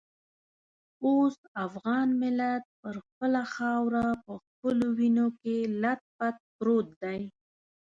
[1.03, 7.21] اوس افغان ملت پر خپله خاوره په خپلو وینو کې لت پت پروت دی.